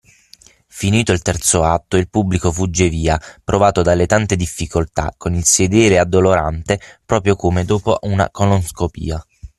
Finito 0.65 1.11
il 1.11 1.21
terzo 1.21 1.61
atto 1.63 1.95
il 1.95 2.09
pubblico 2.09 2.51
fugge 2.51 2.89
via, 2.89 3.21
provato 3.43 3.83
dalle 3.83 4.07
tante 4.07 4.35
difficoltà, 4.35 5.13
con 5.15 5.35
il 5.35 5.45
sedere 5.45 5.99
a 5.99 6.05
dolorante 6.05 6.79
proprio 7.05 7.35
come 7.35 7.65
dopo 7.65 7.99
una 8.01 8.31
colonscopia. 8.31 9.23